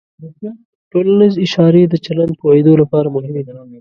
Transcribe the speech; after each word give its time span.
ټولنیز 0.91 1.33
اشارې 1.45 1.83
د 1.87 1.95
چلند 2.05 2.31
پوهېدو 2.41 2.73
لپاره 2.81 3.13
مهمې 3.15 3.41
دي. 3.47 3.53